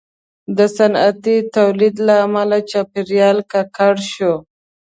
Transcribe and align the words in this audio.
•د 0.57 0.59
صنعتي 0.77 1.37
تولید 1.57 1.95
له 2.07 2.15
امله 2.25 2.57
چاپېریال 2.71 3.37
ککړ 3.51 3.95
شو. 4.11 4.33